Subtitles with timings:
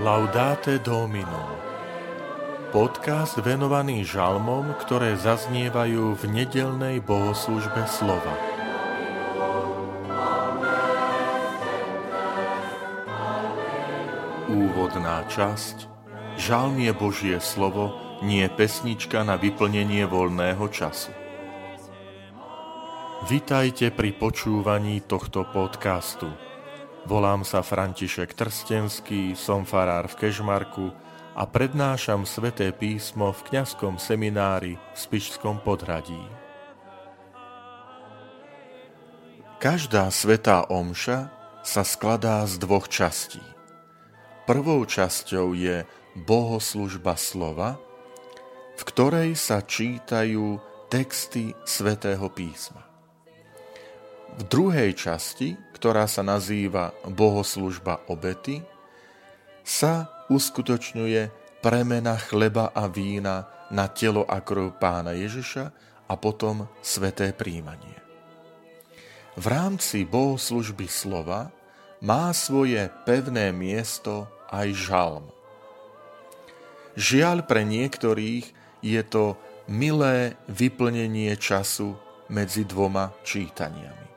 [0.00, 1.60] Laudate Domino
[2.72, 8.32] Podcast venovaný žalmom, ktoré zaznievajú v nedelnej bohoslužbe slova.
[14.48, 15.84] Úvodná časť
[16.40, 17.92] Žalm je Božie slovo,
[18.24, 21.12] nie pesnička na vyplnenie voľného času.
[23.28, 26.49] Vitajte pri počúvaní tohto podcastu.
[27.08, 30.92] Volám sa František Trstenský, som farár v Kežmarku
[31.32, 36.20] a prednášam sveté písmo v kňazskom seminári v Spišskom podhradí.
[39.60, 41.32] Každá svetá omša
[41.64, 43.44] sa skladá z dvoch častí.
[44.44, 45.84] Prvou časťou je
[46.16, 47.80] bohoslužba slova,
[48.76, 52.89] v ktorej sa čítajú texty svätého písma.
[54.38, 58.62] V druhej časti, ktorá sa nazýva bohoslužba obety,
[59.66, 61.30] sa uskutočňuje
[61.64, 65.64] premena chleba a vína na telo a krv pána Ježiša
[66.10, 67.96] a potom sveté príjmanie.
[69.38, 71.54] V rámci bohoslužby slova
[72.02, 75.26] má svoje pevné miesto aj žalm.
[76.98, 78.44] Žiaľ pre niektorých
[78.82, 79.38] je to
[79.70, 81.94] milé vyplnenie času
[82.26, 84.09] medzi dvoma čítaniami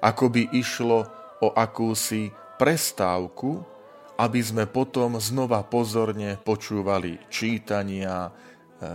[0.00, 1.08] ako by išlo
[1.40, 3.60] o akúsi prestávku,
[4.16, 8.30] aby sme potom znova pozorne počúvali čítania, e,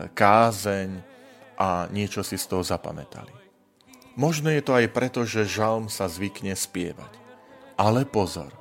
[0.09, 0.89] kázeň
[1.61, 3.29] a niečo si z toho zapamätali.
[4.17, 7.21] Možno je to aj preto, že žalm sa zvykne spievať.
[7.77, 8.51] Ale pozor,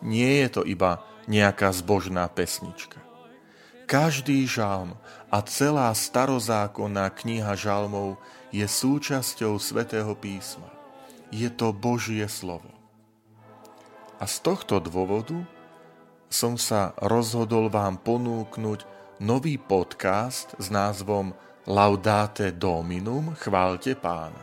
[0.00, 2.98] nie je to iba nejaká zbožná pesnička.
[3.84, 4.96] Každý žalm
[5.28, 8.16] a celá starozákonná kniha žalmov
[8.50, 10.79] je súčasťou svätého písma
[11.30, 12.68] je to Božie slovo.
[14.20, 15.46] A z tohto dôvodu
[16.28, 18.84] som sa rozhodol vám ponúknuť
[19.22, 21.32] nový podcast s názvom
[21.66, 24.38] Laudate Dominum, chválte pána.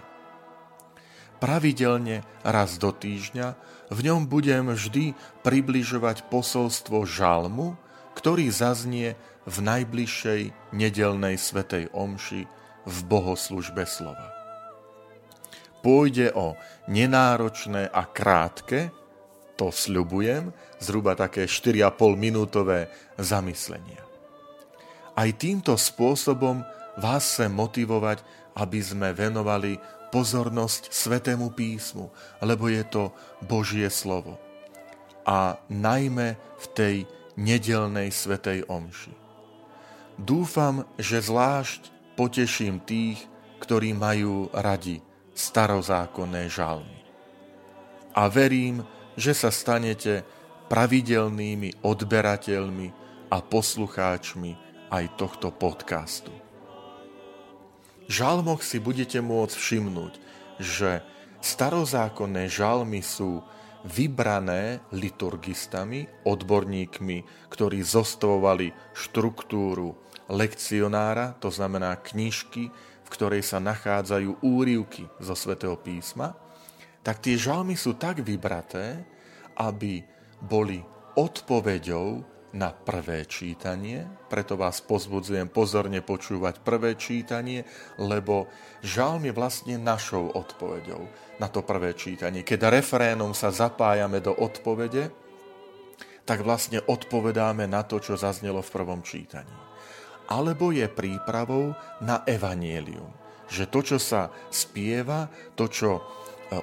[1.37, 3.47] Pravidelne raz do týždňa
[3.93, 5.13] v ňom budem vždy
[5.45, 7.77] približovať posolstvo žalmu,
[8.17, 9.13] ktorý zaznie
[9.45, 12.49] v najbližšej nedelnej svetej omši
[12.89, 14.36] v bohoslužbe slova
[15.87, 16.59] pôjde o
[16.91, 18.91] nenáročné a krátke,
[19.55, 20.51] to sľubujem,
[20.83, 24.03] zhruba také 4,5 minútové zamyslenia.
[25.15, 26.59] Aj týmto spôsobom
[26.99, 28.19] vás chcem motivovať,
[28.59, 29.79] aby sme venovali
[30.11, 32.11] pozornosť Svetému písmu,
[32.43, 33.15] lebo je to
[33.47, 34.35] Božie slovo.
[35.23, 36.95] A najmä v tej
[37.39, 39.15] nedelnej Svetej Omši.
[40.19, 43.23] Dúfam, že zvlášť poteším tých,
[43.63, 45.06] ktorí majú radi
[45.37, 47.05] starozákonné žalmy.
[48.17, 48.81] A verím,
[49.13, 50.25] že sa stanete
[50.73, 52.87] pravidelnými odberateľmi
[53.29, 54.51] a poslucháčmi
[54.89, 56.33] aj tohto podcastu.
[58.07, 60.13] V žalmoch si budete môcť všimnúť,
[60.57, 61.05] že
[61.43, 63.45] starozákonné žalmy sú
[63.85, 67.17] vybrané liturgistami, odborníkmi,
[67.51, 69.95] ktorí zostovali štruktúru
[70.27, 72.71] lekcionára, to znamená knižky,
[73.07, 76.35] v ktorej sa nachádzajú úrivky zo svätého písma,
[77.07, 78.99] tak tie žalmy sú tak vybraté,
[79.55, 80.03] aby
[80.43, 80.83] boli
[81.15, 82.19] odpoveďou
[82.51, 87.63] na prvé čítanie, preto vás pozbudzujem pozorne počúvať prvé čítanie,
[87.95, 88.51] lebo
[88.83, 91.07] žalm je vlastne našou odpoveďou
[91.39, 92.43] na to prvé čítanie.
[92.43, 95.15] Keď refrénom sa zapájame do odpovede,
[96.27, 99.66] tak vlastne odpovedáme na to, čo zaznelo v prvom čítaní
[100.27, 101.73] alebo je prípravou
[102.03, 103.09] na evanielium.
[103.47, 104.21] Že to, čo sa
[104.51, 106.01] spieva, to, čo e,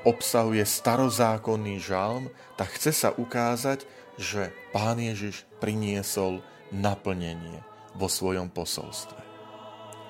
[0.04, 2.28] obsahuje starozákonný žalm,
[2.60, 3.88] tak chce sa ukázať,
[4.20, 7.64] že Pán Ježiš priniesol naplnenie
[7.96, 9.16] vo svojom posolstve.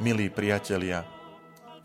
[0.03, 1.07] Milí priatelia,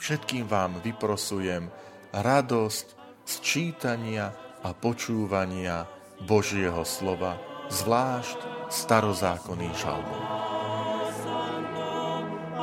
[0.02, 1.70] všetkým vám vyprosujem
[2.10, 2.88] radosť
[3.30, 4.34] z čítania
[4.66, 5.86] a počúvania
[6.26, 7.38] Božieho slova,
[7.70, 10.39] zvlášť starozákonných žalmov.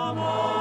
[0.06, 0.56] Amen.